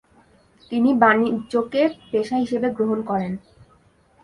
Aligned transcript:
তিনি 0.71 0.89
বাণিজ্যকে 0.93 1.81
পেশা 2.11 2.35
হিসেবে 2.37 2.67
গ্রহণ 2.69 2.99
করেন। 3.01 3.31